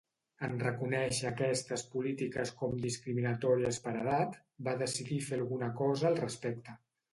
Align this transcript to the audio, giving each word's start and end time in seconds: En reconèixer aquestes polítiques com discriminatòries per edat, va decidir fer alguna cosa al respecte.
En 0.45 0.53
reconèixer 0.61 1.27
aquestes 1.29 1.83
polítiques 1.95 2.53
com 2.63 2.73
discriminatòries 2.87 3.79
per 3.85 3.95
edat, 4.01 4.41
va 4.71 4.77
decidir 4.83 5.21
fer 5.29 5.41
alguna 5.43 5.73
cosa 5.85 6.11
al 6.13 6.21
respecte. 6.27 6.79